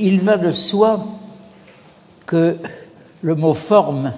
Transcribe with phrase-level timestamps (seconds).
[0.00, 1.00] il va de soi
[2.26, 2.56] que
[3.22, 4.12] le mot forme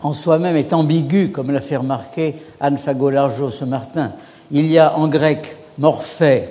[0.00, 4.12] en soi-même est ambigu, comme l'a fait remarquer Anne Fagolargeau ce matin.
[4.52, 6.50] Il y a en grec morphé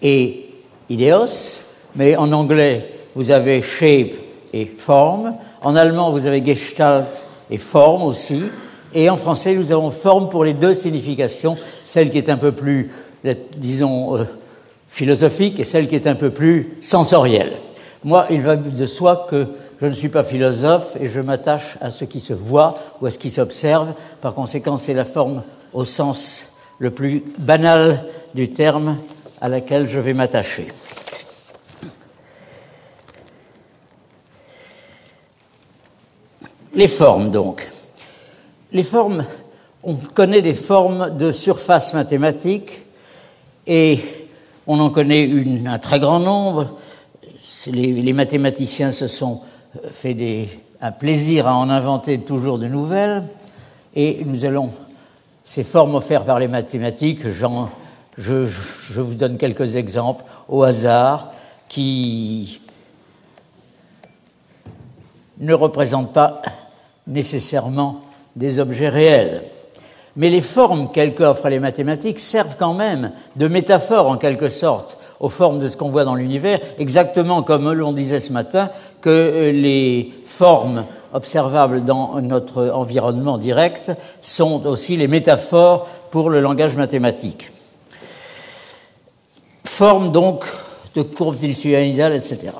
[0.00, 0.46] et
[0.88, 4.12] idéos, mais en anglais vous avez shape
[4.54, 5.34] et forme.
[5.60, 8.42] En allemand vous avez gestalt et forme aussi.
[8.94, 12.52] Et en français nous avons forme pour les deux significations, celle qui est un peu
[12.52, 12.90] plus,
[13.58, 14.24] disons, euh,
[14.88, 17.58] philosophique et celle qui est un peu plus sensorielle.
[18.02, 19.48] Moi, il va de soi que
[19.80, 23.10] je ne suis pas philosophe et je m'attache à ce qui se voit ou à
[23.10, 23.92] ce qui s'observe.
[24.22, 25.42] Par conséquent, c'est la forme
[25.74, 28.96] au sens le plus banal du terme
[29.40, 30.68] à laquelle je vais m'attacher.
[36.72, 37.68] Les formes, donc.
[38.72, 39.26] Les formes,
[39.82, 42.84] on connaît des formes de surface mathématique
[43.66, 44.00] et
[44.66, 45.30] on en connaît
[45.66, 46.78] un très grand nombre.
[47.66, 49.42] Les, mathématiciens se sont
[49.76, 50.48] euh, fait
[50.80, 53.22] un plaisir à en inventer toujours de nouvelles
[53.94, 54.70] et nous allons,
[55.44, 58.44] ces formes offertes par les mathématiques, je,
[58.96, 61.32] vous donne quelques exemples au hasard
[61.68, 62.60] qui
[65.38, 66.40] ne représentent pas
[67.06, 68.02] nécessairement
[68.36, 69.42] des objets réels.
[70.16, 75.28] Mais les formes qu'offrent les mathématiques servent quand même de métaphore en quelque sorte aux
[75.28, 78.70] formes de ce qu'on voit dans l'univers, exactement comme l'on disait ce matin
[79.02, 86.40] que euh, les formes observables dans notre environnement direct sont aussi les métaphores pour le
[86.40, 87.50] langage mathématique.
[89.64, 90.44] Formes donc
[90.94, 92.52] de courbes telluriidales, etc.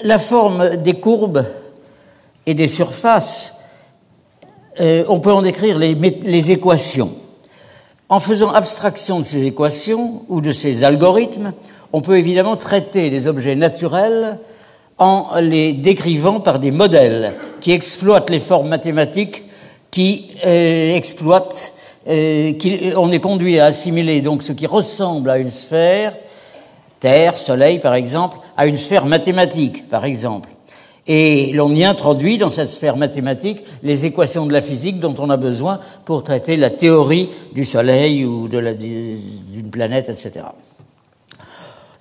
[0.00, 1.44] La forme des courbes
[2.46, 3.54] et des surfaces,
[4.80, 7.10] euh, on peut en décrire les équations.
[8.10, 11.52] En faisant abstraction de ces équations ou de ces algorithmes,
[11.92, 14.38] on peut évidemment traiter les objets naturels
[14.96, 19.44] en les décrivant par des modèles qui exploitent les formes mathématiques
[19.90, 21.74] qui euh, exploitent,
[22.08, 22.52] euh,
[22.96, 26.16] on est conduit à assimiler donc ce qui ressemble à une sphère,
[27.00, 30.48] Terre, Soleil par exemple, à une sphère mathématique par exemple.
[31.08, 35.30] Et l'on y introduit dans cette sphère mathématique les équations de la physique dont on
[35.30, 40.44] a besoin pour traiter la théorie du Soleil ou d'une planète, etc.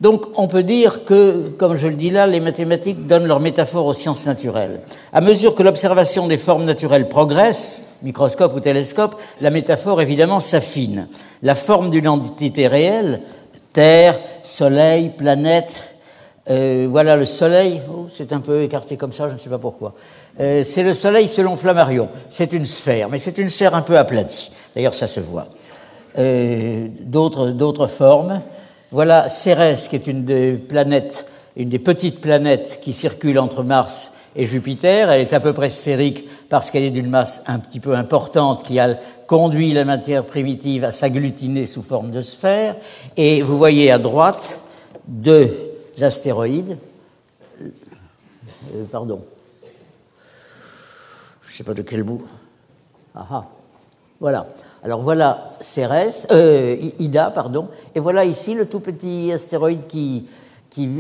[0.02, 3.86] Donc on peut dire que, comme je le dis là, les mathématiques donnent leur métaphore
[3.86, 4.82] aux sciences naturelles.
[5.14, 11.08] À mesure que l'observation des formes naturelles progresse, microscope ou télescope, la métaphore évidemment s'affine.
[11.42, 13.22] La forme d'une entité réelle,
[13.74, 15.97] Terre, Soleil, planète,
[16.50, 19.58] euh, voilà le soleil, oh, c'est un peu écarté comme ça, je ne sais pas
[19.58, 19.94] pourquoi.
[20.40, 22.10] Euh, c'est le soleil selon Flammarion.
[22.30, 24.52] C'est une sphère, mais c'est une sphère un peu aplatie.
[24.74, 25.48] D'ailleurs, ça se voit.
[26.18, 28.42] Euh, d'autres, formes.
[28.92, 31.26] Voilà Cérès, qui est une des planètes,
[31.58, 35.12] une des petites planètes qui circulent entre Mars et Jupiter.
[35.12, 38.64] Elle est à peu près sphérique parce qu'elle est d'une masse un petit peu importante
[38.64, 38.98] qui a
[39.28, 42.78] conduit la matière primitive à s'agglutiner sous forme de sphère.
[43.18, 44.62] Et vous voyez à droite
[45.08, 45.67] deux
[46.04, 46.78] astéroïdes.
[47.62, 49.22] Euh, pardon.
[51.44, 52.24] Je ne sais pas de quel bout.
[53.16, 53.46] Ah, ah.
[54.20, 54.48] Voilà.
[54.84, 57.70] Alors voilà Cérès, euh, Ida, pardon.
[57.96, 60.28] Et voilà ici le tout petit astéroïde qui,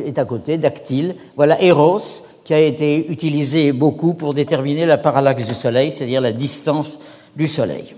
[0.05, 1.15] est à côté, Dactyle.
[1.35, 2.01] Voilà Eros,
[2.43, 6.99] qui a été utilisé beaucoup pour déterminer la parallaxe du Soleil, c'est-à-dire la distance
[7.35, 7.95] du Soleil.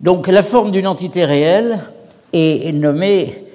[0.00, 1.80] Donc la forme d'une entité réelle
[2.32, 3.47] est nommée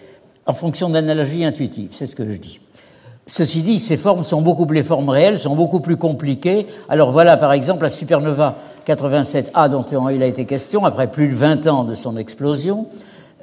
[0.46, 2.60] en fonction d'analogies intuitives, c'est ce que je dis.
[3.26, 6.68] Ceci dit, ces formes sont beaucoup plus, les formes réelles sont beaucoup plus compliquées.
[6.90, 11.36] Alors voilà, par exemple, la supernova 87A dont il a été question, après plus de
[11.36, 12.88] 20 ans de son explosion,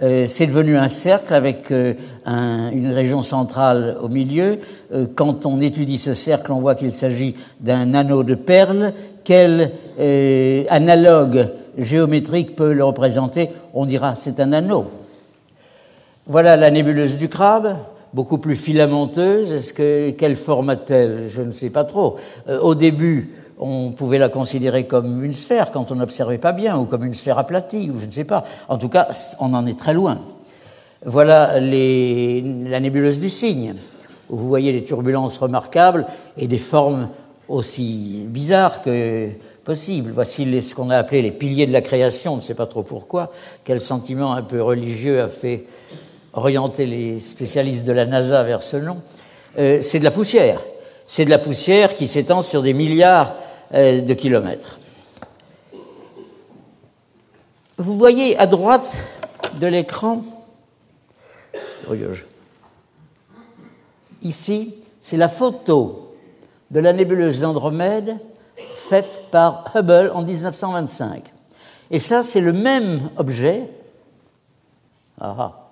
[0.02, 4.60] euh, c'est devenu un cercle avec euh, un, une région centrale au milieu.
[4.92, 8.92] Euh, quand on étudie ce cercle, on voit qu'il s'agit d'un anneau de perles.
[9.24, 9.72] Quel
[10.70, 13.50] analogue géométrique peut le représenter?
[13.74, 14.86] On dira c'est un anneau.
[16.30, 17.76] Voilà la nébuleuse du crabe,
[18.14, 19.50] beaucoup plus filamenteuse.
[19.50, 21.26] Est-ce que quelle forme a-t-elle?
[21.28, 22.18] Je ne sais pas trop.
[22.48, 26.78] Euh, au début, on pouvait la considérer comme une sphère quand on n'observait pas bien,
[26.78, 28.44] ou comme une sphère aplatie, ou je ne sais pas.
[28.68, 29.08] En tout cas,
[29.40, 30.20] on en est très loin.
[31.04, 33.74] Voilà la nébuleuse du cygne,
[34.28, 36.06] où vous voyez des turbulences remarquables
[36.38, 37.08] et des formes
[37.48, 39.30] aussi bizarres que
[39.64, 40.12] possibles.
[40.14, 42.84] Voici ce qu'on a appelé les piliers de la création, on ne sait pas trop
[42.84, 43.32] pourquoi.
[43.64, 45.64] Quel sentiment un peu religieux a fait
[46.32, 49.02] orienter les spécialistes de la NASA vers ce nom,
[49.58, 50.60] euh, c'est de la poussière.
[51.06, 53.34] C'est de la poussière qui s'étend sur des milliards
[53.74, 54.78] euh, de kilomètres.
[57.78, 58.92] Vous voyez à droite
[59.58, 60.22] de l'écran,
[61.90, 61.94] oh,
[64.22, 66.14] Ici, c'est la photo
[66.70, 68.18] de la nébuleuse d'Andromède
[68.56, 71.32] faite par Hubble en 1925.
[71.90, 73.64] Et ça, c'est le même objet.
[75.20, 75.69] Ah, ah.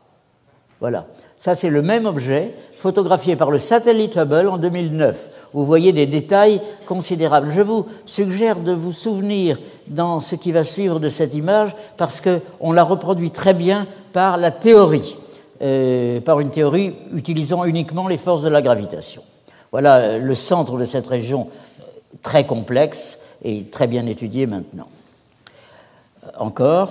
[0.80, 1.06] Voilà.
[1.36, 5.28] Ça, c'est le même objet photographié par le satellite Hubble en 2009.
[5.52, 7.50] Vous voyez des détails considérables.
[7.50, 9.58] Je vous suggère de vous souvenir
[9.88, 14.36] dans ce qui va suivre de cette image parce qu'on la reproduit très bien par
[14.36, 15.16] la théorie,
[15.62, 19.22] euh, par une théorie utilisant uniquement les forces de la gravitation.
[19.72, 21.48] Voilà euh, le centre de cette région
[21.80, 21.84] euh,
[22.22, 24.88] très complexe et très bien étudiée maintenant.
[26.38, 26.90] Encore,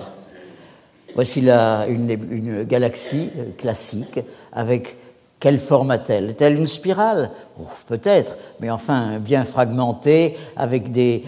[1.18, 4.20] voici une, galaxie galaxie classique
[4.52, 4.96] avec
[5.40, 6.30] quelle forme a-t-elle?
[6.30, 7.32] Est-elle une spirale?
[7.88, 11.24] Peut-être, mais enfin bien fragmentée, avec des,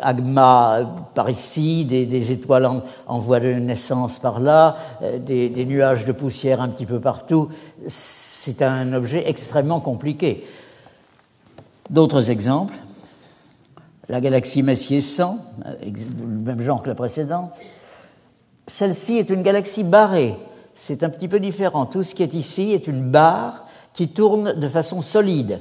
[0.00, 2.66] agmas par ici, des, étoiles
[3.06, 6.98] en, voie de naissance par là, euh, des, des, nuages de poussière un petit peu
[6.98, 7.50] partout.
[7.88, 10.46] C'est un objet extrêmement compliqué.
[11.90, 12.78] D'autres exemples?
[14.08, 15.36] La galaxie Messier 100,
[15.82, 17.60] le même genre que la précédente.
[18.66, 20.36] Celle-ci est une galaxie barrée
[20.74, 21.86] c'est un petit peu différent.
[21.86, 25.60] Tout ce qui est ici est une barre qui tourne de façon solide.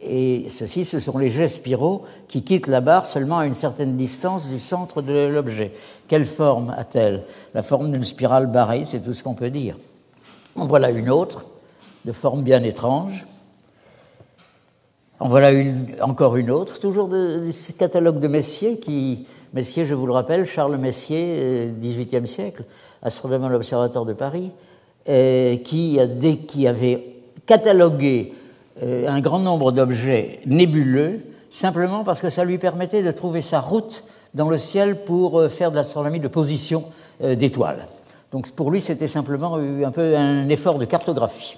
[0.00, 3.96] Et ceci, ce sont les jets spiraux qui quittent la barre seulement à une certaine
[3.96, 5.72] distance du centre de l'objet.
[6.08, 7.24] Quelle forme a-t-elle?
[7.54, 9.76] La forme d'une spirale barrée, c'est tout ce qu'on peut dire.
[10.56, 11.44] En voilà une autre,
[12.04, 13.24] de forme bien étrange.
[15.20, 15.52] En voilà
[16.00, 20.46] encore une autre, toujours de, ce catalogue de Messier, qui, Messier, je vous le rappelle,
[20.46, 22.64] Charles Messier, XVIIIe siècle,
[23.02, 24.50] astronome à l'Observatoire de Paris,
[25.08, 25.98] euh, qui,
[26.46, 28.32] qui, avait catalogué
[28.82, 31.20] euh, un grand nombre d'objets nébuleux,
[31.50, 35.48] simplement parce que ça lui permettait de trouver sa route dans le ciel pour euh,
[35.48, 36.84] faire de l'astronomie de position
[37.20, 37.86] d'étoiles.
[38.32, 41.56] Donc pour lui, c'était simplement un peu un effort de cartographie.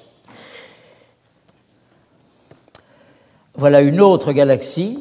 [3.54, 4.98] Voilà une autre galaxie.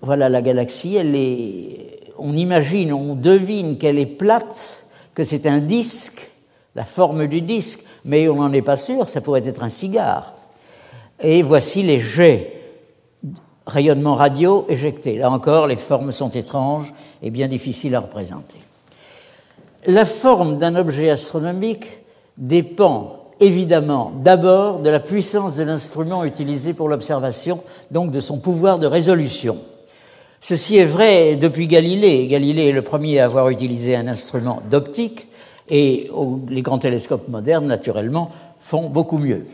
[0.00, 5.58] Voilà la galaxie, elle est on imagine, on devine qu'elle est plate, que c'est un
[5.58, 6.30] disque,
[6.74, 10.34] la forme du disque, mais on n'en est pas sûr, ça pourrait être un cigare.
[11.20, 12.60] Et voici les jets,
[13.66, 15.18] rayonnement radio éjectés.
[15.18, 16.92] Là encore, les formes sont étranges
[17.22, 18.58] et bien difficiles à représenter.
[19.86, 21.86] La forme d'un objet astronomique
[22.36, 27.60] dépend évidemment d'abord de la puissance de l'instrument utilisé pour l'observation,
[27.90, 29.58] donc de son pouvoir de résolution.
[30.40, 32.26] Ceci est vrai depuis Galilée.
[32.28, 35.28] Galilée est le premier à avoir utilisé un instrument d'optique
[35.68, 36.10] et
[36.48, 38.30] les grands télescopes modernes, naturellement,
[38.60, 39.44] font beaucoup mieux.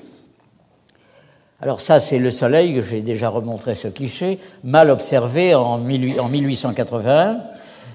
[1.60, 7.40] Alors ça, c'est le Soleil, j'ai déjà remontré ce cliché, mal observé en 1881.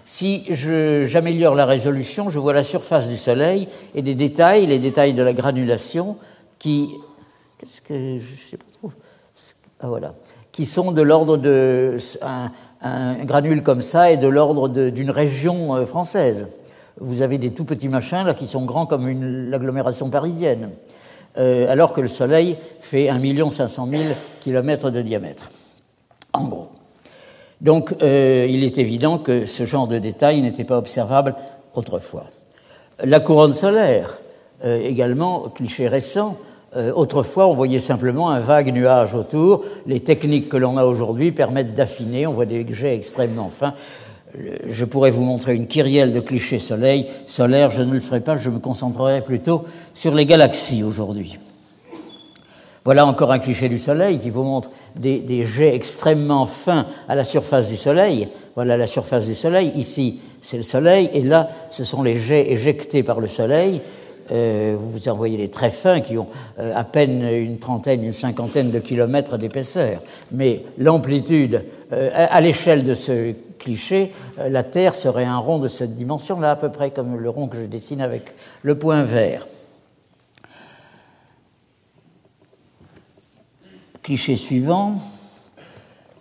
[0.05, 5.13] Si j'améliore la résolution, je vois la surface du Soleil et des détails, les détails
[5.13, 6.17] de la granulation,
[6.57, 6.89] qui...
[7.59, 8.17] Qu'est-ce que...
[8.17, 8.91] Je sais pas trop.
[9.79, 10.13] Ah voilà.
[10.51, 11.97] Qui sont de l'ordre de
[12.81, 16.47] granule comme ça est de l'ordre d'une région euh, française.
[16.99, 19.07] Vous avez des tout petits machins là qui sont grands comme
[19.49, 20.71] l'agglomération parisienne,
[21.37, 24.03] euh, alors que le Soleil fait 1 500 000
[24.41, 25.49] kilomètres de diamètre,
[26.33, 26.69] en gros.
[27.61, 31.35] Donc euh, il est évident que ce genre de détails n'était pas observable
[31.75, 32.25] autrefois.
[33.03, 34.19] La couronne solaire,
[34.61, 36.37] également cliché récent,
[36.75, 39.63] euh, autrefois, on voyait simplement un vague nuage autour.
[39.87, 42.27] Les techniques que l'on a aujourd'hui permettent d'affiner.
[42.27, 43.73] On voit des jets extrêmement fins.
[44.37, 47.71] Euh, je pourrais vous montrer une kyrielle de clichés soleil, solaire.
[47.71, 48.37] Je ne le ferai pas.
[48.37, 51.39] Je me concentrerai plutôt sur les galaxies aujourd'hui.
[52.85, 57.15] Voilà encore un cliché du Soleil qui vous montre des, des, jets extrêmement fins à
[57.15, 58.29] la surface du Soleil.
[58.55, 59.71] Voilà la surface du Soleil.
[59.75, 63.81] Ici, c'est le Soleil, et là, ce sont les jets éjectés par le Soleil.
[64.31, 66.27] Euh, vous envoyez des très fins qui ont
[66.59, 70.01] euh, à peine une trentaine, une cinquantaine de kilomètres d'épaisseur.
[70.31, 75.95] Mais l'amplitude, euh, à l'échelle de ce cliché, la Terre serait un rond de cette
[75.95, 79.47] dimension-là, à peu près comme le rond que je dessine avec le point vert.
[84.01, 84.95] Cliché suivant.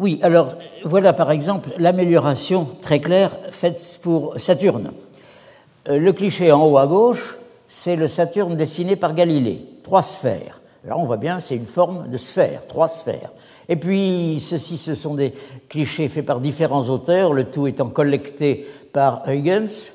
[0.01, 4.91] Oui, alors voilà par exemple l'amélioration très claire faite pour Saturne.
[5.89, 7.38] Le cliché en haut à gauche
[7.69, 10.61] c'est le Saturne dessiné par Galilée, trois sphères.
[10.85, 13.31] Alors on voit bien, c'est une forme de sphère, trois sphères.
[13.69, 15.35] Et puis, ceci, ce sont des
[15.69, 19.95] clichés faits par différents auteurs, le tout étant collecté par Huygens,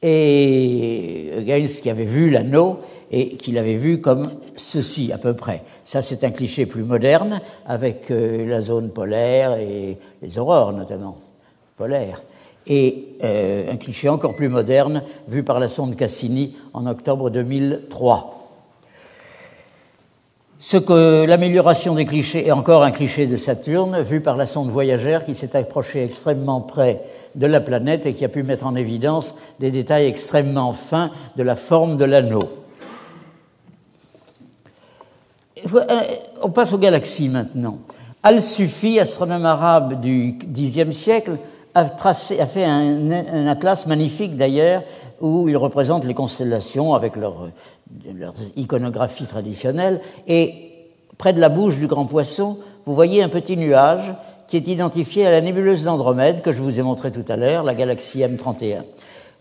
[0.00, 2.78] et Huygens qui avait vu l'anneau
[3.10, 5.64] et qui l'avait vu comme ceci à peu près.
[5.84, 11.16] Ça, c'est un cliché plus moderne, avec euh, la zone polaire et les aurores notamment,
[11.76, 12.22] polaires
[12.68, 18.38] et euh, un cliché encore plus moderne vu par la sonde Cassini en octobre 2003.
[20.58, 24.70] ce que l'amélioration des clichés est encore un cliché de Saturne, vu par la sonde
[24.70, 27.02] voyagère qui s'est approchée extrêmement près
[27.36, 31.42] de la planète et qui a pu mettre en évidence des détails extrêmement fins de
[31.44, 32.42] la forme de l'anneau.
[35.74, 36.00] Euh,
[36.42, 37.78] on passe aux galaxies maintenant.
[38.22, 41.38] Al-Sufi, astronome arabe du Xe siècle,
[41.78, 44.82] a, tracé, a fait un, un atlas magnifique d'ailleurs
[45.20, 47.48] où il représente les constellations avec leur,
[48.14, 50.00] leur, iconographie traditionnelle.
[50.26, 50.70] Et
[51.16, 54.14] près de la bouche du grand poisson, vous voyez un petit nuage
[54.46, 57.64] qui est identifié à la nébuleuse d'Andromède que je vous ai montré tout à l'heure,
[57.64, 58.82] la galaxie M31.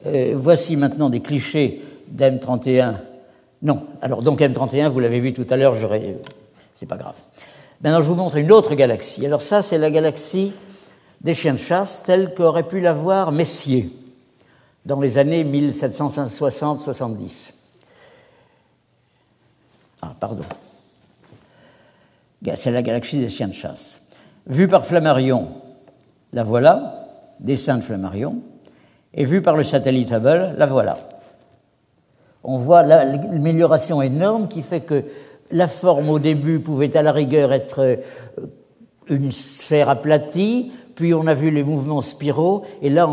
[0.06, 1.82] Euh, voici maintenant des clichés
[2.14, 2.96] d'M31.
[3.62, 6.18] Non, alors donc M31, vous l'avez vu tout à l'heure, j'aurais.
[6.76, 7.16] C'est pas grave.
[7.82, 9.26] Maintenant, je vous montre une autre galaxie.
[9.26, 10.54] Alors, ça, c'est la galaxie
[11.22, 13.90] des chiens de chasse, telle qu'aurait pu la voir Messier
[14.86, 17.54] dans les années 1760-70.
[20.02, 20.44] Ah, pardon.
[22.56, 24.02] C'est la galaxie des chiens de chasse.
[24.46, 25.50] Vue par Flammarion,
[26.32, 27.08] la voilà,
[27.40, 28.38] dessin de Flammarion,
[29.14, 30.98] et vue par le satellite Hubble, la voilà.
[32.44, 35.04] On voit l'amélioration énorme qui fait que
[35.52, 37.96] la forme au début pouvait à la rigueur être euh,
[39.10, 43.08] une sphère aplatie, puis on a vu les mouvements spiraux, et là,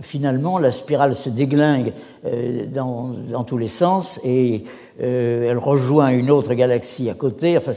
[0.00, 1.92] finalement, la spirale se déglingue
[2.24, 4.64] euh, dans, tous les sens, et
[5.02, 7.72] euh, elle rejoint une autre galaxie à côté, enfin,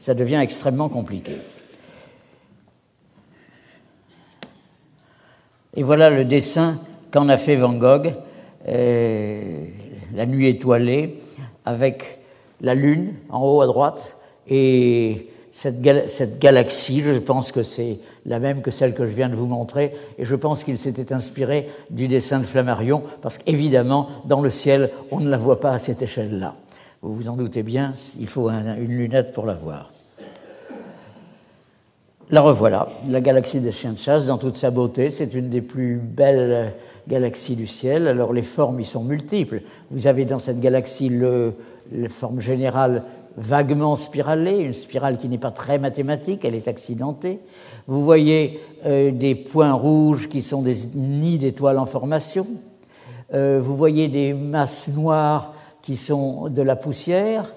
[0.00, 1.36] ça devient extrêmement compliqué.
[5.76, 6.80] Et voilà le dessin
[7.12, 8.12] qu'en a fait Van Gogh,
[8.66, 9.64] euh,
[10.12, 11.20] la nuit étoilée,
[11.64, 12.18] avec
[12.60, 14.16] la Lune en haut à droite,
[14.48, 15.80] et cette,
[16.38, 19.92] galaxie, je pense que c'est la même que celle que je viens de vous montrer,
[20.18, 24.90] et je pense qu'il s'était inspiré du dessin de Flammarion, parce qu'évidemment, dans le ciel,
[25.10, 26.54] on ne la voit pas à cette échelle-là.
[27.02, 29.90] Vous vous en doutez bien, il faut une lunette pour la voir.
[32.30, 35.08] La revoilà, la galaxie des chiens de chasse dans toute sa beauté.
[35.10, 36.74] C'est une des plus belles
[37.08, 38.06] galaxies du ciel.
[38.06, 39.62] Alors les formes y sont multiples.
[39.90, 41.54] Vous avez dans cette galaxie le,
[41.90, 43.04] la forme générale
[43.38, 47.38] vaguement spiralée, une spirale qui n'est pas très mathématique, elle est accidentée.
[47.86, 52.46] Vous voyez euh, des points rouges qui sont des nids d'étoiles en formation.
[53.34, 57.52] Euh, vous voyez des masses noires qui sont de la poussière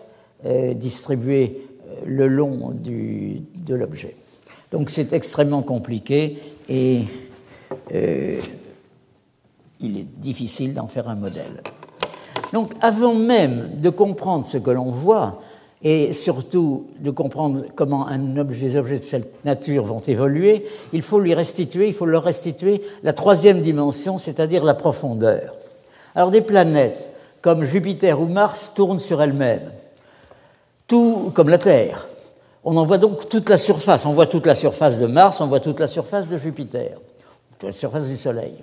[0.46, 4.16] euh, distribuée euh, le long du, de l'objet.
[4.72, 7.04] Donc c'est extrêmement compliqué et
[9.80, 11.62] il est difficile d'en faire un modèle.
[12.54, 15.42] Donc avant même de comprendre ce que l'on voit,
[15.84, 21.02] et surtout de comprendre comment un objet, les objets de cette nature vont évoluer, il
[21.02, 25.56] faut lui restituer, il faut leur restituer la troisième dimension, c'est-à-dire la profondeur.
[26.14, 27.10] Alors des planètes
[27.42, 29.72] comme Jupiter ou Mars tournent sur elles-mêmes,
[30.88, 32.08] tout comme la Terre.
[32.64, 34.06] On en voit donc toute la surface.
[34.06, 36.92] On voit toute la surface de Mars, on voit toute la surface de Jupiter,
[37.52, 38.54] toute la surface du Soleil.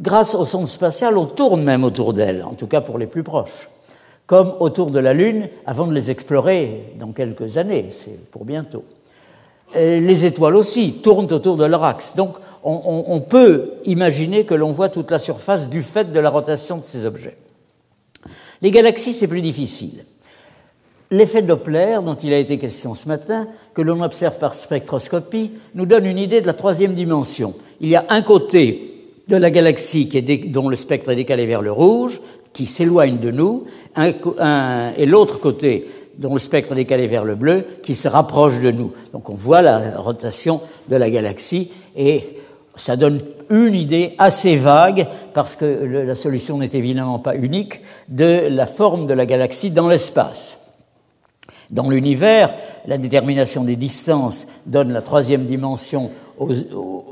[0.00, 3.22] Grâce au sonde spatial, on tourne même autour d'elles, en tout cas pour les plus
[3.22, 3.68] proches,
[4.26, 8.84] comme autour de la Lune avant de les explorer dans quelques années, c'est pour bientôt.
[9.74, 12.16] les étoiles aussi tournent autour de leur axe.
[12.16, 16.30] Donc on, on peut imaginer que l'on voit toute la surface du fait de la
[16.30, 17.36] rotation de ces objets.
[18.62, 20.04] Les galaxies, c'est plus difficile.
[21.10, 25.86] L'effet Doppler, dont il a été question ce matin, que l'on observe par spectroscopie, nous
[25.86, 27.54] donne une idée de la troisième dimension.
[27.80, 31.46] Il y a un côté de la galaxie qui est dont le spectre est décalé
[31.46, 32.20] vers le rouge,
[32.54, 33.64] qui s'éloigne de nous,
[33.98, 38.70] et l'autre côté dont le spectre est décalé vers le bleu, qui se rapproche de
[38.70, 38.92] nous.
[39.12, 42.38] Donc on voit la rotation de la galaxie et
[42.76, 43.18] ça donne
[43.50, 49.06] une idée assez vague, parce que la solution n'est évidemment pas unique, de la forme
[49.06, 50.58] de la galaxie dans l'espace.
[51.70, 52.54] Dans l'univers,
[52.86, 56.10] la détermination des distances donne la troisième dimension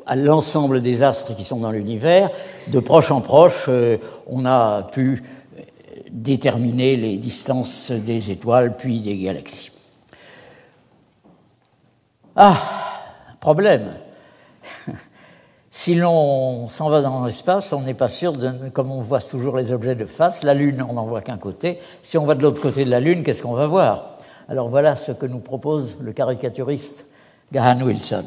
[0.06, 2.30] à l'ensemble des astres qui sont dans l'univers.
[2.68, 5.22] De proche en proche, euh, on a pu
[5.56, 5.62] euh,
[6.10, 9.70] déterminer les distances des étoiles puis des galaxies.
[12.36, 12.56] Ah,
[13.40, 13.94] problème.
[15.74, 19.56] Si l'on s'en va dans l'espace, on n'est pas sûr, de, comme on voit toujours
[19.56, 21.78] les objets de face, la Lune, on n'en voit qu'un côté.
[22.02, 24.18] Si on va de l'autre côté de la Lune, qu'est-ce qu'on va voir?
[24.50, 27.06] Alors voilà ce que nous propose le caricaturiste
[27.52, 28.24] Gahan Wilson.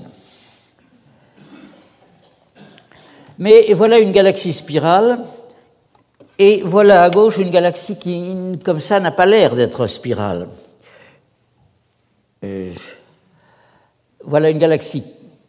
[3.38, 5.20] Mais voilà une galaxie spirale,
[6.38, 10.48] et voilà à gauche une galaxie qui, comme ça, n'a pas l'air d'être spirale.
[12.44, 12.72] Euh,
[14.24, 15.04] voilà une galaxie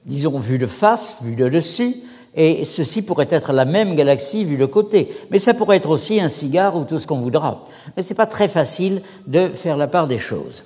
[0.06, 1.96] disons, vue de face, vue de dessus,
[2.34, 5.10] et ceci pourrait être la même galaxie vue de côté.
[5.30, 7.64] Mais ça pourrait être aussi un cigare ou tout ce qu'on voudra.
[7.96, 10.62] Mais c'est pas très facile de faire la part des choses.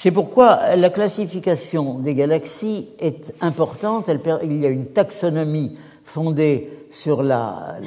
[0.00, 4.08] C'est pourquoi la classification des galaxies est importante.
[4.44, 7.78] il y a une taxonomie fondée sur la,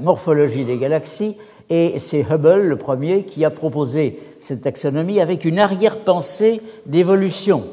[0.00, 1.36] morphologie des galaxies,
[1.68, 7.64] et c'est Hubble, le premier, qui a proposé cette taxonomie avec une arrière-pensée d'évolution.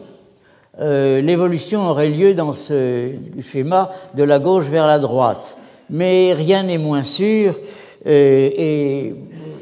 [0.80, 5.56] Euh, l'évolution aurait lieu dans ce schéma de la gauche vers la droite.
[5.92, 7.54] Mais rien n'est moins sûr
[8.08, 9.14] euh, et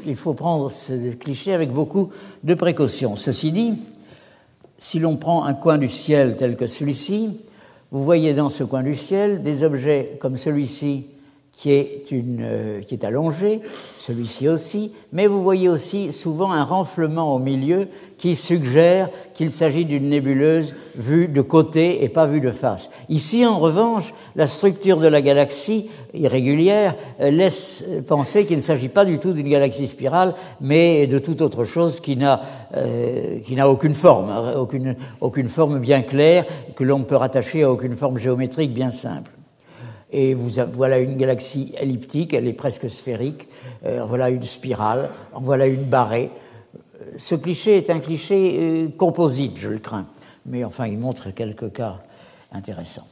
[0.06, 2.08] il faut prendre ce cliché avec beaucoup
[2.44, 3.16] de précaution.
[3.16, 3.74] Ceci dit,
[4.78, 7.40] si l'on prend un coin du ciel tel que celui-ci,
[7.90, 11.06] vous voyez dans ce coin du ciel des objets comme celui-ci
[11.56, 13.62] qui est, une, euh, qui est allongé,
[13.96, 19.86] celui-ci aussi, mais vous voyez aussi souvent un renflement au milieu qui suggère qu'il s'agit
[19.86, 22.90] d'une nébuleuse vue de côté et pas vue de face.
[23.08, 28.90] Ici, en revanche, la structure de la galaxie irrégulière euh, laisse penser qu'il ne s'agit
[28.90, 32.42] pas du tout d'une galaxie spirale, mais de toute autre chose qui n'a
[32.76, 36.44] euh, qui n'a aucune forme, aucune, aucune forme bien claire
[36.74, 39.35] que l'on peut rattacher à aucune forme géométrique bien simple
[40.16, 43.48] et voilà une galaxie elliptique, elle est presque sphérique,
[43.84, 46.30] euh, voilà une spirale, voilà une barrée.
[46.74, 50.06] Euh, ce cliché est un cliché euh, composite, je le crains,
[50.46, 51.98] mais enfin il montre quelques cas
[52.50, 53.06] intéressants.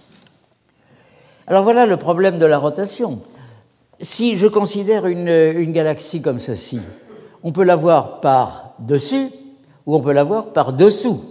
[1.47, 3.21] Alors voilà le problème de la rotation.
[4.01, 6.81] Si je considère une, une galaxie comme ceci,
[7.43, 9.29] on peut la voir par dessus
[9.85, 11.23] ou on peut la voir par dessous.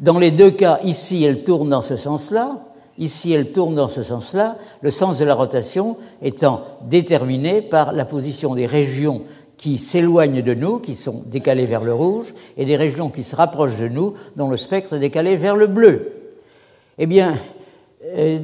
[0.00, 2.58] Dans les deux cas, ici, elle tourne dans ce sens-là,
[3.02, 8.04] Ici, elle tourne dans ce sens-là, le sens de la rotation étant déterminé par la
[8.04, 9.22] position des régions
[9.56, 13.34] qui s'éloignent de nous, qui sont décalées vers le rouge, et des régions qui se
[13.34, 16.12] rapprochent de nous, dont le spectre est décalé vers le bleu.
[16.96, 17.34] Eh bien,
[18.04, 18.38] euh,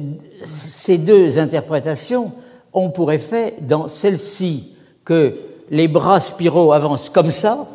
[0.45, 2.33] ces deux interprétations
[2.73, 4.73] ont pour effet, dans celle-ci,
[5.05, 5.37] que
[5.69, 7.65] les bras spiraux avancent comme ça,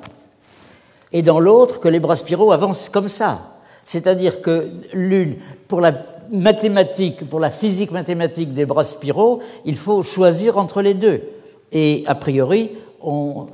[1.12, 3.54] et dans l'autre, que les bras spiraux avancent comme ça.
[3.86, 10.02] C'est-à-dire que l'une, pour la mathématique, pour la physique mathématique des bras spiraux, il faut
[10.02, 11.22] choisir entre les deux.
[11.72, 12.70] Et a priori,
[13.00, 13.46] on.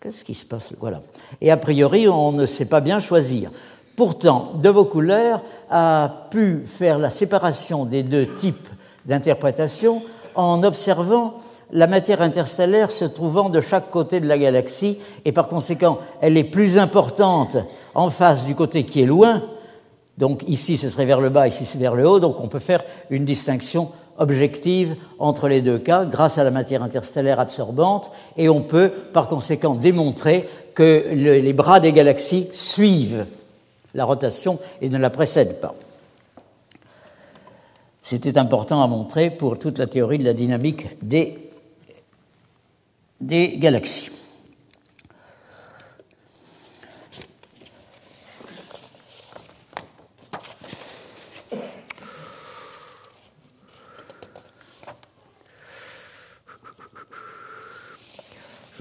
[0.00, 1.00] Qu'est-ce qui se passe Voilà.
[1.40, 3.50] Et a priori, on ne sait pas bien choisir.
[3.94, 8.68] Pourtant, De Vaucouleurs a pu faire la séparation des deux types
[9.06, 10.02] d'interprétation
[10.34, 11.34] en observant
[11.72, 16.36] la matière interstellaire se trouvant de chaque côté de la galaxie, et par conséquent, elle
[16.36, 17.56] est plus importante
[17.94, 19.42] en face du côté qui est loin,
[20.22, 22.20] donc ici, ce serait vers le bas, ici, c'est vers le haut.
[22.20, 26.84] Donc on peut faire une distinction objective entre les deux cas grâce à la matière
[26.84, 33.26] interstellaire absorbante et on peut par conséquent démontrer que les bras des galaxies suivent
[33.94, 35.74] la rotation et ne la précèdent pas.
[38.04, 41.50] C'était important à montrer pour toute la théorie de la dynamique des,
[43.58, 44.21] galaxies.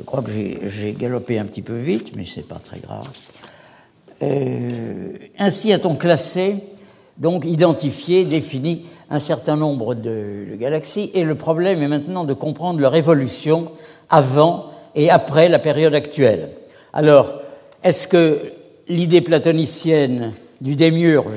[0.02, 3.08] Je crois que j'ai galopé un petit peu vite, mais ce n'est pas très grave.
[4.24, 6.56] Euh, ainsi a-t-on classé,
[7.20, 12.80] donc identifié, défini un certain nombre de, galaxies, et le problème est maintenant de comprendre
[12.80, 13.72] leur évolution
[14.10, 16.50] avant et après la période actuelle.
[16.94, 17.36] Alors,
[17.84, 18.54] est-ce que
[18.88, 21.28] l'idée platonicienne du démiurge,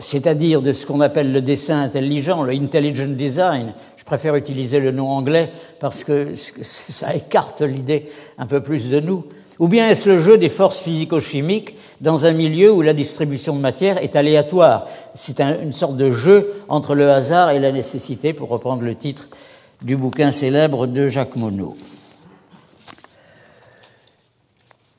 [0.00, 3.70] c'est-à-dire de ce qu'on appelle le dessin intelligent, le intelligent design,
[4.08, 8.06] préfère utiliser le nom anglais parce que ça écarte l'idée
[8.38, 9.24] un peu plus de nous.
[9.58, 13.60] Ou bien est-ce le jeu des forces physico-chimiques dans un milieu où la distribution de
[13.60, 14.86] matière est aléatoire?
[15.14, 19.28] C'est une sorte de jeu entre le hasard et la nécessité, pour reprendre le titre
[19.82, 21.74] du bouquin célèbre de Jacques Monod.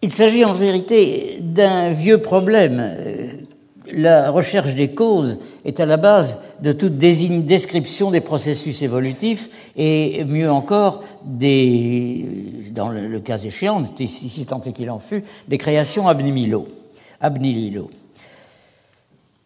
[0.01, 3.31] Il s'agit en vérité d'un vieux problème euh,
[3.93, 10.23] la recherche des causes est à la base de toute description des processus évolutifs et
[10.25, 12.25] mieux encore des,
[12.71, 16.67] dans le, cas échéant, si tant est qu'il en fut, des créations ab nihilo.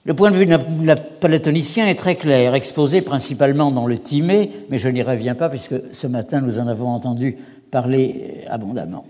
[0.06, 4.52] Le point de vue de la platonicien est très clair, exposé principalement dans le Timée,
[4.70, 7.38] mais je n'y reviens pas puisque ce matin nous en avons entendu
[7.72, 9.06] parler abondamment.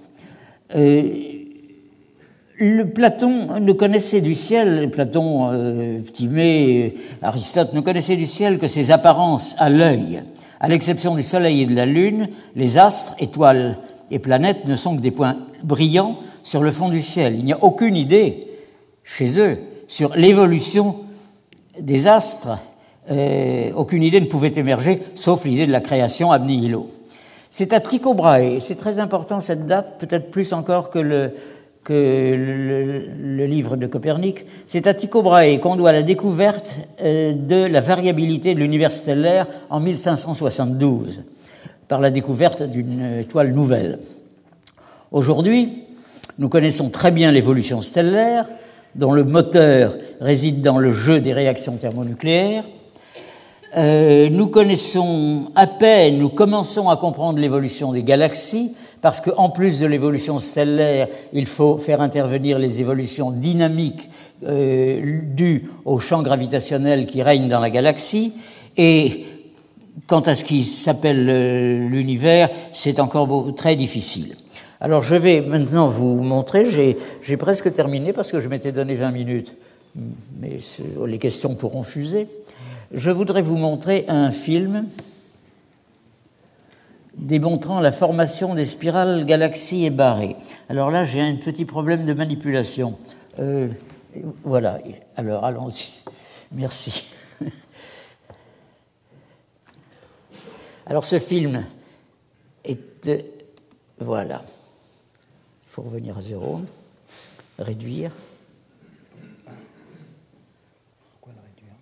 [0.75, 1.42] Euh,
[2.57, 5.99] le Platon ne connaissait du ciel, Platon, euh,
[7.21, 10.23] Aristote ne connaissaient du ciel que ses apparences à l'œil.
[10.59, 13.77] À l'exception du Soleil et de la Lune, les astres, étoiles
[14.11, 17.35] et planètes ne sont que des points brillants sur le fond du ciel.
[17.37, 18.47] Il n'y a aucune idée
[19.03, 20.95] chez eux sur l'évolution
[21.79, 22.59] des astres.
[23.09, 26.87] Euh, aucune idée ne pouvait émerger, sauf l'idée de la création ab nihilo.
[27.49, 31.33] C'est à Tycho Brahe, c'est très important cette date, peut-être plus encore que le,
[31.83, 34.45] que le, livre de Copernic.
[34.65, 39.47] C'est à Tycho Brahe qu'on doit la découverte euh, de la variabilité de l'univers stellaire
[39.69, 41.23] en 1572,
[41.87, 43.99] par la découverte d'une étoile nouvelle.
[45.11, 45.69] Aujourd'hui,
[46.39, 48.47] nous connaissons très bien l'évolution stellaire,
[48.95, 52.63] dont le moteur réside dans le jeu des réactions thermonucléaires.
[53.75, 59.81] Euh, nous connaissons à peine, nous commençons à comprendre l'évolution des galaxies, parce qu'en plus
[59.81, 64.09] de l'évolution stellaire, il faut faire intervenir les évolutions dynamiques
[64.45, 68.31] euh, dues au champ gravitationnel qui règne dans la galaxie.
[68.77, 69.25] Et
[70.07, 74.37] quant à ce qui s'appelle euh, l'univers, c'est encore très difficile.
[74.79, 79.11] Alors je vais maintenant vous montrer, j'ai presque terminé parce que je m'étais donné 20
[79.11, 79.53] minutes,
[80.39, 80.59] mais
[81.05, 82.29] les questions pourront fuser.
[82.93, 84.85] Je voudrais vous montrer un film
[87.15, 90.35] démontrant la formation des spirales galaxies et barrées.
[90.69, 92.97] Alors là, j'ai un petit problème de manipulation.
[93.39, 93.69] Euh,
[94.43, 94.79] voilà,
[95.15, 96.03] alors allons-y.
[96.51, 97.11] Merci.
[100.85, 101.65] Alors ce film
[102.63, 103.09] est...
[103.99, 104.43] Voilà.
[104.45, 106.61] Il faut revenir à zéro,
[107.57, 108.11] réduire.
[111.13, 111.73] Pourquoi le réduire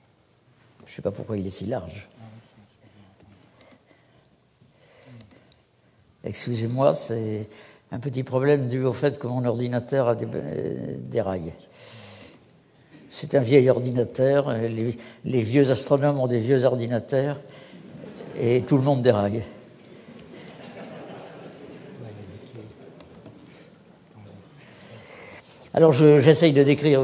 [0.86, 2.08] Je ne sais pas pourquoi il est si large.
[6.24, 7.50] Excusez-moi, c'est
[7.92, 11.54] un petit problème dû au fait que mon ordinateur a déraillé.
[13.10, 14.54] C'est un vieil ordinateur,
[15.26, 17.42] les, vieux astronomes ont des vieux ordinateurs
[18.40, 19.44] et tout le monde déraille.
[25.74, 27.02] Alors j'essaye de décrire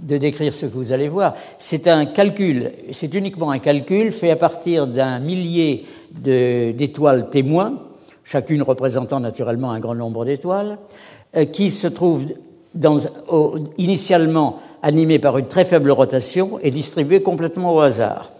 [0.00, 1.34] de décrire ce que vous allez voir.
[1.58, 7.91] C'est un calcul, c'est uniquement un calcul fait à partir d'un millier d'étoiles témoins,
[8.24, 10.78] chacune représentant naturellement un grand nombre d'étoiles,
[11.36, 12.26] euh, qui se trouvent
[12.74, 12.98] dans,
[13.78, 18.30] initialement animées par une très faible rotation et distribuées complètement au hasard,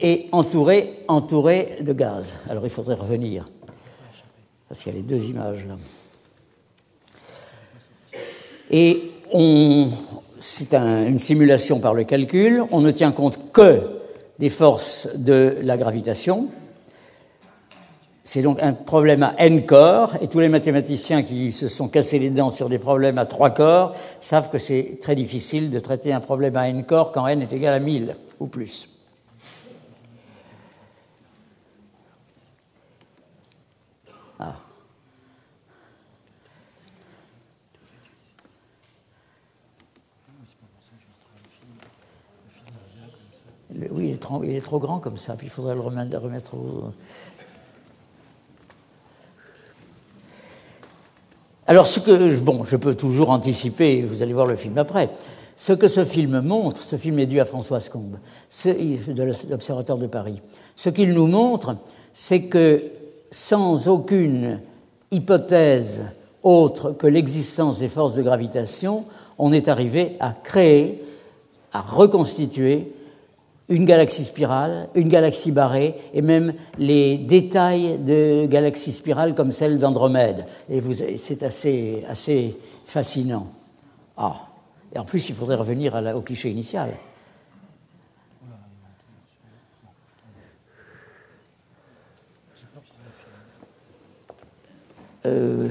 [0.00, 2.34] et entourées, entourées de gaz.
[2.48, 3.46] Alors il faudrait revenir,
[4.68, 5.76] parce qu'il y a les deux images là.
[8.70, 9.10] Et
[10.40, 13.80] c'est une simulation par le calcul, on ne tient compte que
[14.38, 16.48] des forces de la gravitation.
[18.26, 22.18] C'est donc un problème à n corps, et tous les mathématiciens qui se sont cassés
[22.18, 26.10] les dents sur des problèmes à trois corps savent que c'est très difficile de traiter
[26.10, 28.88] un problème à n corps quand n est égal à 1000 ou plus.
[43.90, 46.54] oui, il est, trop, il est, trop, grand comme ça, puis il faudrait le remettre
[46.54, 46.92] au...
[51.66, 55.08] Alors, ce que, bon, je peux toujours anticiper, vous allez voir le film après.
[55.56, 58.18] Ce que ce film montre, ce film est dû à Françoise Combe,
[58.66, 60.40] de l'Observatoire de Paris.
[60.76, 61.76] Ce qu'il nous montre,
[62.12, 62.82] c'est que
[63.30, 64.60] sans aucune
[65.10, 66.02] hypothèse
[66.42, 69.04] autre que l'existence des forces de gravitation,
[69.38, 71.02] on est arrivé à créer,
[71.72, 72.92] à reconstituer
[73.68, 79.78] une galaxie spirale, une galaxie barrée, et même les détails de galaxies spirales comme celle
[79.78, 80.44] d'Andromède.
[80.68, 80.82] Et
[81.18, 83.46] c'est assez, assez fascinant.
[84.16, 84.48] Ah,
[84.94, 86.90] et en plus, il faudrait revenir au cliché initial.
[95.26, 95.68] Euh,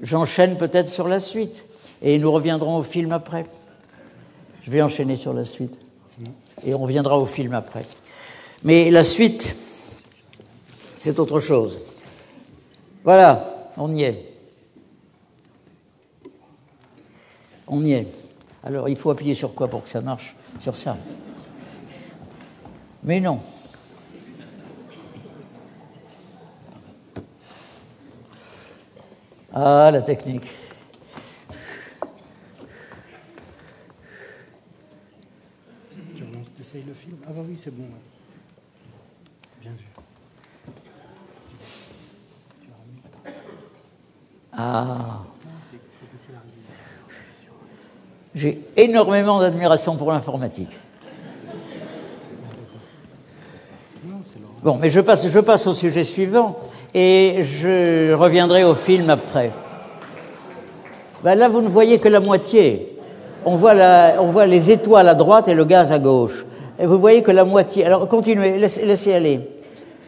[0.00, 1.64] j'enchaîne peut-être sur la suite,
[2.00, 3.44] et nous reviendrons au film après.
[4.62, 5.85] Je vais enchaîner sur la suite
[6.64, 7.84] et on reviendra au film après.
[8.62, 9.54] Mais la suite,
[10.96, 11.78] c'est autre chose.
[13.04, 14.32] Voilà, on y est.
[17.68, 18.08] On y est.
[18.64, 20.34] Alors, il faut appuyer sur quoi pour que ça marche?
[20.60, 20.96] Sur ça.
[23.04, 23.38] Mais non.
[29.52, 30.48] Ah, la technique.
[37.26, 37.84] Ah bah oui, c'est bon.
[39.62, 39.86] Bien vu.
[44.52, 45.20] Ah.
[48.34, 50.70] J'ai énormément d'admiration pour l'informatique.
[54.62, 56.58] Bon, mais je passe, je passe au sujet suivant
[56.92, 59.52] et je reviendrai au film après.
[61.22, 62.98] Ben là, vous ne voyez que la moitié.
[63.46, 66.44] On voit les étoiles à droite et le gaz à gauche.
[66.78, 67.84] Et vous voyez que la moitié.
[67.84, 69.40] Alors continuez, laissez, aller.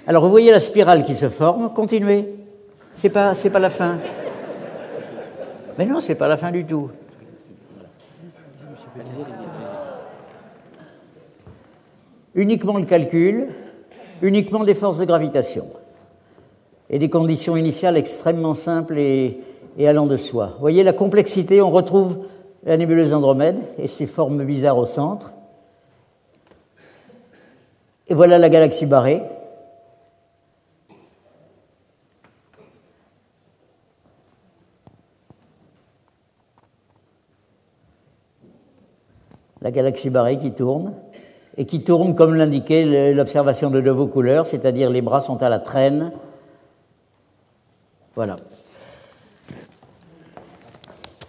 [0.07, 1.73] Alors vous voyez la spirale qui se forme.
[1.73, 2.35] Continuez.
[2.95, 3.99] C'est pas, c'est pas la fin.
[5.79, 6.91] Mais non, c'est pas la fin du tout.
[12.35, 13.49] Uniquement le calcul,
[14.21, 15.67] uniquement des forces de gravitation
[16.91, 19.41] et des conditions initiales extrêmement simples et,
[19.79, 20.51] et allant de soi.
[20.55, 22.19] Vous voyez la complexité, on retrouve
[22.65, 25.33] la nébuleuse Andromède et ses formes bizarres au centre.
[28.09, 29.23] Et voilà la galaxie barrée.
[39.61, 40.95] La galaxie barrée qui tourne,
[41.57, 45.59] et qui tourne comme l'indiquait l'observation de vos couleurs, c'est-à-dire les bras sont à la
[45.59, 46.13] traîne.
[48.15, 48.37] Voilà.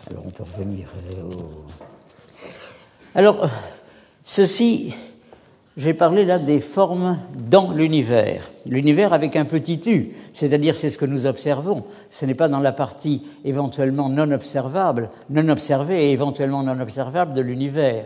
[0.09, 1.65] Alors on peut revenir euh, au...
[3.15, 3.49] Alors,
[4.23, 4.95] ceci,
[5.79, 7.17] j'ai parlé là des formes
[7.49, 8.51] dans l'univers.
[8.65, 11.85] L'univers avec un petit u, c'est-à-dire c'est ce que nous observons.
[12.09, 17.31] Ce n'est pas dans la partie éventuellement non observable, non observée et éventuellement non observable
[17.31, 18.03] de l'univers.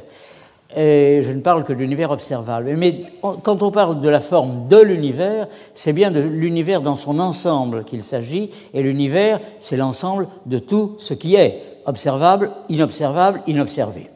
[0.75, 2.75] Et je ne parle que de l'univers observable.
[2.77, 7.19] Mais quand on parle de la forme de l'univers, c'est bien de l'univers dans son
[7.19, 14.11] ensemble qu'il s'agit, et l'univers, c'est l'ensemble de tout ce qui est observable, inobservable, inobservé.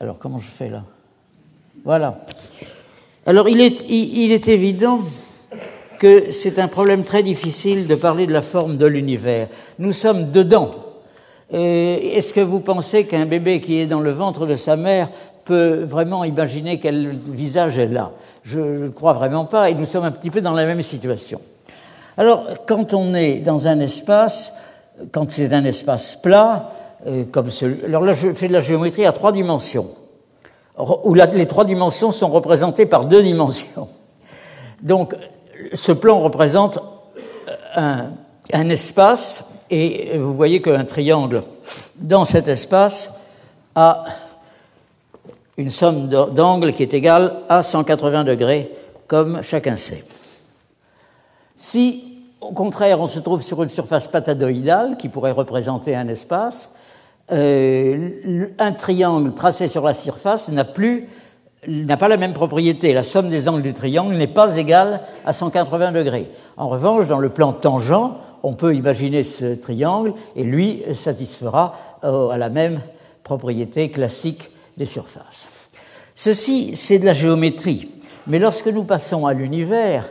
[0.00, 0.84] Alors, comment je fais là?
[1.84, 2.18] Voilà.
[3.26, 5.00] Alors, il est, il est évident
[5.98, 9.48] que c'est un problème très difficile de parler de la forme de l'univers.
[9.78, 10.70] Nous sommes dedans
[11.50, 15.08] est-ce que vous pensez qu'un bébé qui est dans le ventre de sa mère
[15.46, 18.12] peut vraiment imaginer quel visage elle a?
[18.42, 21.40] Je ne crois vraiment pas, et nous sommes un petit peu dans la même situation.
[22.18, 24.52] Alors, quand on est dans un espace,
[25.10, 26.72] quand c'est un espace plat,
[27.06, 27.48] euh, comme.
[27.84, 29.88] Alors là, je fais de la géométrie à trois dimensions,
[31.04, 33.88] où les trois dimensions sont représentées par deux dimensions.
[34.82, 35.14] Donc,
[35.72, 36.78] ce plan représente
[37.74, 38.10] un,
[38.52, 41.42] un espace et vous voyez qu'un triangle
[41.96, 43.12] dans cet espace
[43.74, 44.04] a
[45.56, 48.70] une somme d'angles qui est égale à 180 degrés,
[49.06, 50.04] comme chacun sait.
[51.56, 56.70] Si, au contraire, on se trouve sur une surface patadoïdale, qui pourrait représenter un espace,
[57.32, 61.08] euh, un triangle tracé sur la surface n'a plus
[61.66, 62.92] n'a pas la même propriété.
[62.92, 66.30] La somme des angles du triangle n'est pas égale à 180 degrés.
[66.56, 68.12] En revanche, dans le plan tangent,
[68.42, 72.80] on peut imaginer ce triangle et lui satisfera euh, à la même
[73.24, 75.48] propriété classique des surfaces.
[76.14, 77.90] Ceci, c'est de la géométrie.
[78.26, 80.10] Mais lorsque nous passons à l'univers,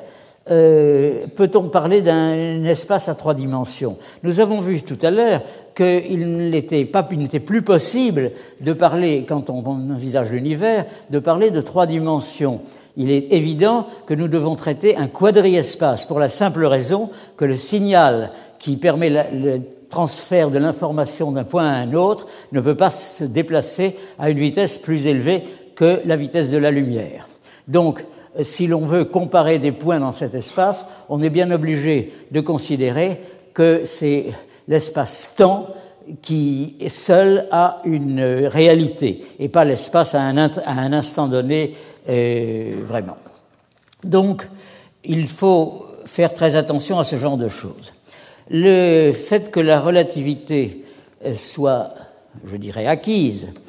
[0.51, 3.97] euh, peut-on parler d'un espace à trois dimensions?
[4.23, 5.41] Nous avons vu tout à l'heure
[5.75, 8.31] qu'il n'était pas, il n'était plus possible
[8.61, 12.61] de parler, quand on envisage l'univers, de parler de trois dimensions
[12.97, 17.55] il est évident que nous devons traiter un quadriespace pour la simple raison que le
[17.55, 22.89] signal qui permet le transfert de l'information d'un point à un autre ne peut pas
[22.89, 25.43] se déplacer à une vitesse plus élevée
[25.75, 27.27] que la vitesse de la lumière.
[27.67, 28.03] Donc,
[28.43, 33.21] si l'on veut comparer des points dans cet espace, on est bien obligé de considérer
[33.53, 34.27] que c'est
[34.67, 35.69] l'espace-temps
[36.21, 41.75] qui seul a une réalité et pas l'espace à, un instant donné
[42.07, 43.17] vraiment.
[44.03, 44.47] Donc,
[45.03, 47.93] il faut faire très attention à ce genre de choses.
[48.49, 50.85] Le fait que la relativité
[51.33, 51.93] soit,
[52.45, 53.66] je dirais, acquise, euh,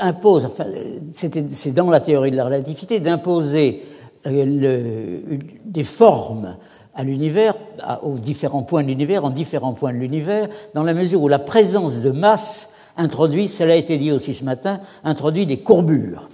[0.00, 0.64] impose, enfin,
[1.12, 3.82] c'est dans la théorie de la relativité, d'imposer
[4.26, 6.56] euh, des formes
[6.94, 7.54] à l'univers,
[8.02, 11.38] aux différents points de l'univers, en différents points de l'univers, dans la mesure où la
[11.38, 16.28] présence de masse introduit, cela a été dit aussi ce matin, introduit des courbures.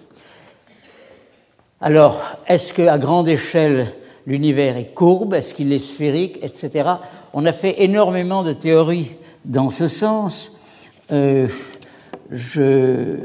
[1.81, 3.88] Alors, est-ce qu'à grande échelle,
[4.25, 5.35] l'univers est courbe?
[5.35, 6.38] Est-ce qu'il est sphérique?
[6.43, 6.88] Etc.
[7.35, 10.59] On a fait énormément de théories dans ce sens.
[11.11, 11.49] Euh,
[12.33, 13.16] je...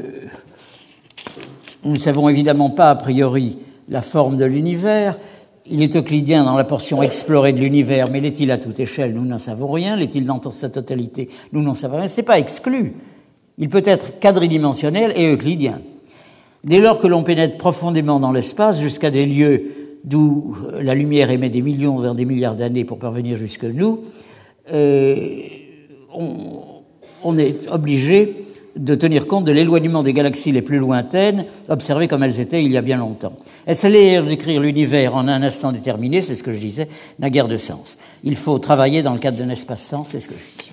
[1.84, 5.16] Nous ne savons évidemment pas a priori la forme de l'univers.
[5.66, 9.14] Il est euclidien dans la portion explorée de l'univers, mais l'est-il à toute échelle?
[9.14, 9.96] Nous n'en savons rien.
[9.96, 11.28] L'est-il dans sa totalité?
[11.52, 12.08] Nous n'en savons rien.
[12.08, 12.94] C'est pas exclu.
[13.58, 15.80] Il peut être quadridimensionnel et euclidien.
[16.64, 19.72] Dès lors que l'on pénètre profondément dans l'espace, jusqu'à des lieux
[20.04, 24.00] d'où la lumière émet des millions, vers des milliards d'années pour parvenir jusque nous,
[24.72, 25.24] euh,
[26.12, 26.62] on,
[27.24, 32.22] on, est obligé de tenir compte de l'éloignement des galaxies les plus lointaines, observées comme
[32.22, 33.32] elles étaient il y a bien longtemps.
[33.66, 37.56] Essayer d'écrire l'univers en un instant déterminé, c'est ce que je disais, n'a guère de
[37.56, 37.98] sens.
[38.24, 40.72] Il faut travailler dans le cadre d'un espace-temps, c'est ce que je dis.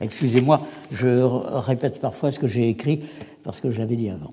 [0.00, 3.00] Excusez-moi, je répète parfois ce que j'ai écrit
[3.42, 4.32] parce que j'avais dit avant.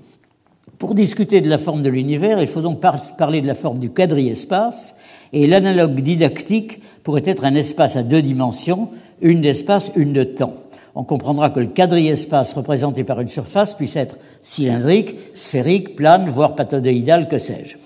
[0.79, 3.91] Pour discuter de la forme de l'univers, il faut donc parler de la forme du
[3.91, 4.95] quadri-espace,
[5.33, 8.89] et l'analogue didactique pourrait être un espace à deux dimensions,
[9.21, 10.53] une d'espace, une de temps.
[10.93, 16.55] On comprendra que le quadri-espace représenté par une surface puisse être cylindrique, sphérique, plane, voire
[16.55, 17.77] pathodéidal, que sais-je.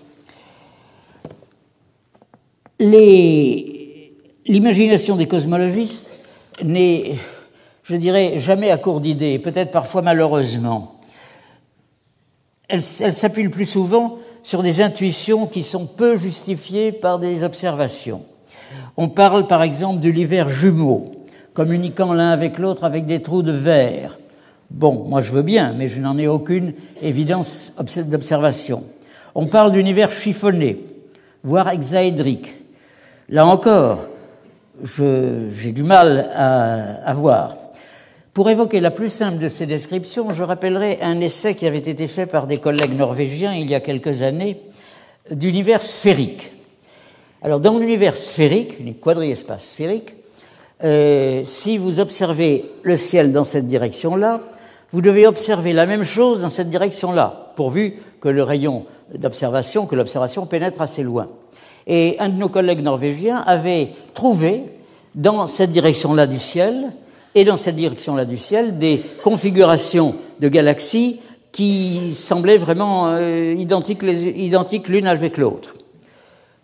[4.47, 6.09] L'imagination des cosmologistes
[6.63, 7.15] n'est,
[7.83, 10.99] je dirais, jamais à court d'idées, peut-être parfois malheureusement.
[12.67, 17.43] Elle, elle s'appuie le plus souvent sur des intuitions qui sont peu justifiées par des
[17.43, 18.23] observations.
[18.97, 21.11] On parle par exemple de l'hiver jumeau,
[21.55, 24.19] communiquant l'un avec l'autre avec des trous de verre.
[24.69, 27.73] Bon, moi je veux bien, mais je n'en ai aucune évidence
[28.05, 28.83] d'observation.
[29.33, 30.79] On parle d'univers chiffonné,
[31.43, 32.53] voire hexaédrique.
[33.29, 34.07] Là encore,
[34.83, 37.55] j'ai du mal à, voir.
[38.33, 42.07] Pour évoquer la plus simple de ces descriptions, je rappellerai un essai qui avait été
[42.07, 44.59] fait par des collègues norvégiens il y a quelques années
[45.31, 46.51] d'univers sphérique.
[47.41, 50.15] Alors, dans l'univers sphérique, une quadri-espace sphérique,
[50.83, 54.41] euh, si vous observez le ciel dans cette direction-là,
[54.91, 59.95] vous devez observer la même chose dans cette direction-là, pourvu que le rayon d'observation, que
[59.95, 61.29] l'observation pénètre assez loin.
[61.87, 64.63] Et un de nos collègues norvégiens avait trouvé
[65.13, 66.91] dans cette direction-là du ciel
[67.35, 71.19] et dans cette direction-là du ciel des configurations de galaxies
[71.51, 75.75] qui semblaient vraiment euh, identiques l'une avec l'autre.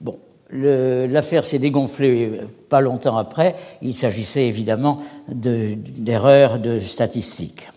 [0.02, 0.17] Bon,
[0.51, 3.55] l'affaire s'est dégonflée pas longtemps après.
[3.81, 7.67] Il s'agissait évidemment d'erreurs de, de statistiques.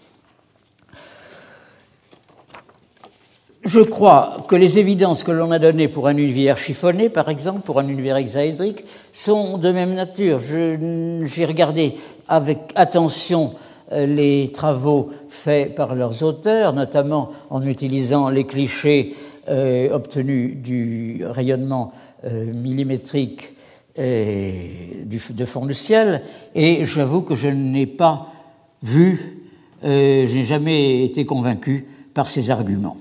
[3.64, 7.60] Je crois que les évidences que l'on a données pour un univers chiffonné, par exemple,
[7.60, 10.38] pour un univers hexaédrique, sont de même nature.
[10.40, 11.94] J'ai regardé
[12.28, 13.54] avec attention
[13.92, 19.14] euh, les travaux faits par leurs auteurs, notamment en utilisant les clichés
[19.48, 23.54] euh, obtenus du rayonnement euh, millimétrique
[23.96, 26.22] du, de fond du ciel,
[26.54, 28.28] et j'avoue que je n'ai pas
[28.82, 29.40] vu,
[29.82, 32.96] je n'ai jamais été convaincu par ces arguments.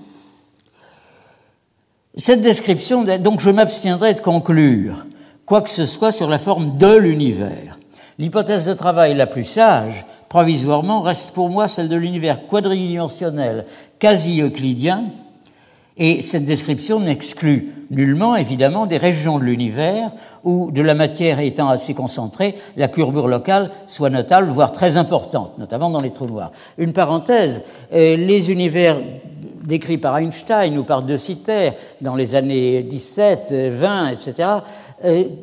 [2.16, 5.06] Cette description, donc je m'abstiendrai de conclure
[5.46, 7.78] quoi que ce soit sur la forme de l'univers.
[8.18, 13.66] L'hypothèse de travail la plus sage, provisoirement, reste pour moi celle de l'univers quadridimensionnel
[13.98, 15.06] quasi-euclidien,
[15.96, 20.10] et cette description n'exclut nullement, évidemment, des régions de l'univers
[20.42, 25.56] où, de la matière étant assez concentrée, la courbure locale soit notable, voire très importante,
[25.58, 26.50] notamment dans les trous noirs.
[26.78, 29.00] Une parenthèse, euh, les univers
[29.62, 34.48] décrits par Einstein ou par De Sitter dans les années 17, 20, etc.,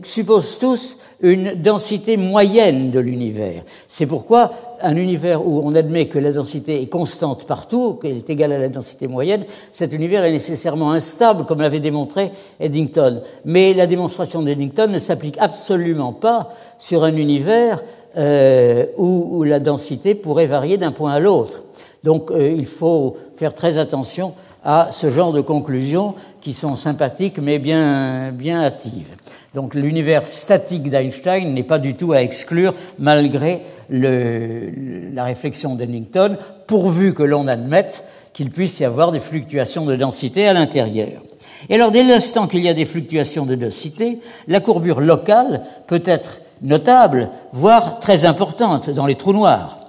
[0.02, 3.64] supposent tous une densité moyenne de l'univers.
[3.88, 8.30] C'est pourquoi un univers où on admet que la densité est constante partout, qu'elle est
[8.30, 13.22] égale à la densité moyenne, cet univers est nécessairement instable, comme l'avait démontré Eddington.
[13.46, 17.84] Mais la démonstration d'Eddington ne s'applique absolument pas sur un univers
[18.18, 21.64] euh, où, la densité pourrait varier d'un point à l'autre.
[22.04, 24.34] Donc euh, il faut faire très attention
[24.64, 29.16] à ce genre de conclusions qui sont sympathiques mais bien, bien hâtives.
[29.54, 34.72] Donc l'univers statique d'Einstein n'est pas du tout à exclure malgré le,
[35.14, 40.48] la réflexion d'Ennington, pourvu que l'on admette qu'il puisse y avoir des fluctuations de densité
[40.48, 41.22] à l'intérieur.
[41.70, 46.04] Et alors dès l'instant qu'il y a des fluctuations de densité, la courbure locale peut
[46.06, 49.81] être notable, voire très importante dans les trous noirs.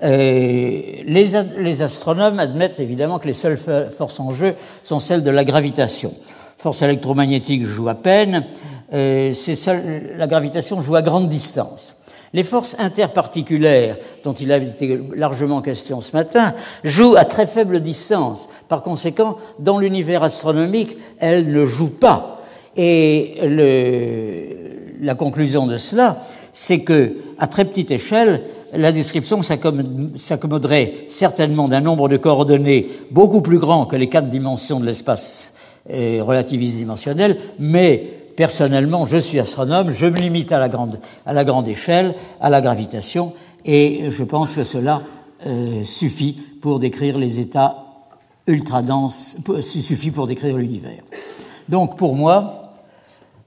[0.00, 5.44] Les, les, astronomes admettent évidemment que les seules forces en jeu sont celles de la
[5.44, 6.12] gravitation.
[6.56, 8.44] Force électromagnétique joue à peine,
[8.92, 11.96] euh, seul, la gravitation joue à grande distance.
[12.32, 16.54] Les forces interparticulaires, dont il a été largement question ce matin,
[16.84, 18.48] jouent à très faible distance.
[18.68, 22.42] Par conséquent, dans l'univers astronomique, elles ne jouent pas.
[22.76, 26.18] Et le, la conclusion de cela,
[26.52, 28.42] c'est que, à très petite échelle,
[28.72, 34.80] la description s'accommoderait certainement d'un nombre de coordonnées beaucoup plus grand que les quatre dimensions
[34.80, 35.54] de l'espace
[35.90, 41.32] euh, relativiste dimensionnel, mais Personnellement, je suis astronome, je me limite à la grande, à
[41.32, 43.32] la grande échelle, à la gravitation,
[43.64, 45.02] et je pense que cela
[45.44, 47.78] euh, suffit pour décrire les états
[48.46, 51.02] ultra denses, suffit pour décrire l'univers.
[51.68, 52.74] Donc pour moi,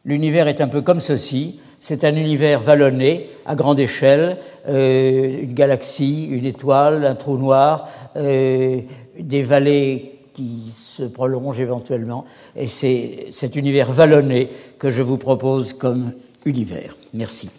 [0.04, 1.62] l'univers est un peu comme ceci.
[1.84, 4.38] C'est un univers vallonné à grande échelle,
[4.70, 8.82] euh, une galaxie, une étoile, un trou noir, euh,
[9.20, 12.26] des vallées qui se prolonge éventuellement.
[12.56, 16.12] Et c'est cet univers vallonné que je vous propose comme
[16.46, 16.96] univers.
[17.16, 17.50] Merci.